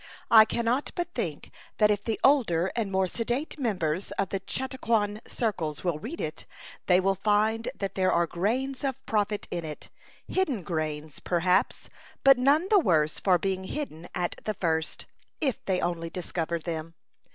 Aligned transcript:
I 0.31 0.45
cannot 0.45 0.89
but 0.95 1.13
think 1.13 1.51
that 1.77 1.91
if 1.91 2.03
the 2.03 2.19
older 2.23 2.71
and 2.75 2.91
more 2.91 3.05
sedate 3.05 3.59
members 3.59 4.09
of 4.13 4.29
the 4.29 4.39
Chautauquan 4.39 5.21
circles 5.27 5.83
will 5.83 5.99
read 5.99 6.19
it, 6.19 6.47
they 6.87 6.99
will 6.99 7.13
find 7.13 7.69
that 7.75 7.93
there 7.93 8.11
are 8.11 8.25
grains 8.25 8.83
of 8.83 9.05
profit 9.05 9.47
in 9.51 9.63
it; 9.63 9.91
hidden 10.27 10.63
grains, 10.63 11.19
perhaps, 11.19 11.87
but 12.23 12.39
none 12.39 12.67
the 12.71 12.79
worse 12.79 13.19
for 13.19 13.37
being 13.37 13.65
hidden 13.65 14.07
at 14.15 14.41
the 14.43 14.55
first, 14.55 15.05
if 15.39 15.63
they 15.65 15.79
only 15.79 16.09
discover 16.09 16.57
them. 16.57 16.95